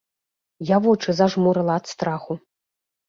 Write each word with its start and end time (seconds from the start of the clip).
Я 0.69 0.77
вочы 0.87 1.15
зажмурыла 1.19 1.73
ад 1.83 1.93
страху. 1.93 2.33